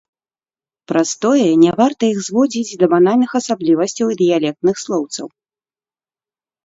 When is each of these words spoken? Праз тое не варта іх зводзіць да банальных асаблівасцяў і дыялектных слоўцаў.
Праз 0.91 1.09
тое 1.25 1.43
не 1.63 1.71
варта 1.81 2.03
іх 2.13 2.19
зводзіць 2.29 2.77
да 2.85 2.91
банальных 2.95 3.31
асаблівасцяў 3.43 4.07
і 4.15 4.19
дыялектных 4.23 4.75
слоўцаў. 4.85 5.27